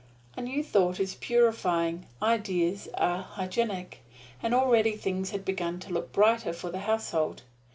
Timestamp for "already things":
4.51-5.29